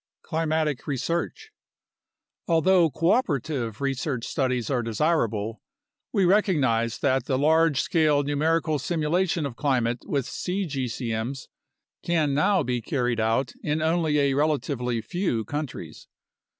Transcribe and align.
Climatic 0.23 0.87
Research 0.87 1.51
Although 2.47 2.89
cooperative 2.89 3.81
research 3.81 4.25
studies 4.25 4.67
are 4.71 4.81
desirable, 4.81 5.61
we 6.11 6.25
recognize 6.25 6.97
that 7.01 7.25
the 7.25 7.37
large 7.37 7.79
scale 7.79 8.23
numerical 8.23 8.79
simulation 8.79 9.45
of 9.45 9.55
climate 9.55 9.99
with 10.07 10.25
cgcm's 10.25 11.49
can 12.01 12.33
now 12.33 12.63
be 12.63 12.81
carried 12.81 13.19
out 13.19 13.53
in 13.61 13.79
only 13.79 14.17
a 14.17 14.33
relatively 14.33 15.01
few 15.01 15.45
countries. 15.45 16.07